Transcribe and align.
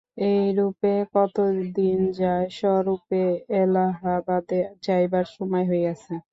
এইরূপে 0.27 0.93
কত 1.13 1.35
দিন 1.75 1.99
যায়, 2.19 2.47
স্বরূপের 2.57 3.31
এলাহাবাদে 3.61 4.59
যাইবার 4.85 5.25
সময় 5.35 5.65
হইয়াছে। 5.71 6.13